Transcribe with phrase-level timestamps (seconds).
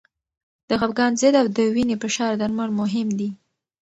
[0.69, 3.29] د خپګان ضد او د وینې فشار درمل مهم دي.